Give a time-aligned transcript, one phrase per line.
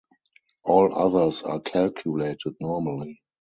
[0.63, 3.21] All others are calculated normally.